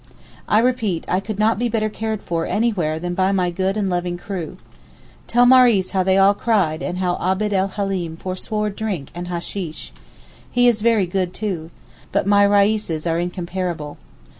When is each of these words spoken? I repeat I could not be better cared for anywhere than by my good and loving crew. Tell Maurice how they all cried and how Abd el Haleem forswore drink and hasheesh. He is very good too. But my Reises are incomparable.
I 0.47 0.57
repeat 0.57 1.05
I 1.07 1.19
could 1.19 1.37
not 1.37 1.59
be 1.59 1.69
better 1.69 1.87
cared 1.87 2.23
for 2.23 2.47
anywhere 2.47 2.97
than 2.97 3.13
by 3.13 3.31
my 3.31 3.51
good 3.51 3.77
and 3.77 3.87
loving 3.87 4.17
crew. 4.17 4.57
Tell 5.27 5.45
Maurice 5.45 5.91
how 5.91 6.01
they 6.01 6.17
all 6.17 6.33
cried 6.33 6.81
and 6.81 6.97
how 6.97 7.19
Abd 7.21 7.53
el 7.53 7.67
Haleem 7.67 8.17
forswore 8.17 8.71
drink 8.71 9.11
and 9.13 9.27
hasheesh. 9.27 9.91
He 10.49 10.67
is 10.67 10.81
very 10.81 11.05
good 11.05 11.35
too. 11.35 11.69
But 12.11 12.25
my 12.25 12.43
Reises 12.47 13.07
are 13.07 13.19
incomparable. 13.19 13.99